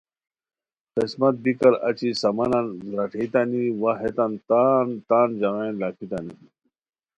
خسمتی 0.93 1.37
نیزیکار 1.43 1.73
اچی 1.87 2.09
سامانن 2.21 2.65
زراٹھیتانی 2.87 3.63
وا 3.81 3.91
ہیتان 4.01 4.31
تان 5.07 5.27
ژاغین 5.39 5.73
لاکھیتانی 5.81 6.33